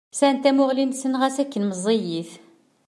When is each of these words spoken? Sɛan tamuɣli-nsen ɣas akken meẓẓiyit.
Sɛan 0.17 0.37
tamuɣli-nsen 0.43 1.17
ɣas 1.21 1.35
akken 1.43 1.63
meẓẓiyit. 1.69 2.31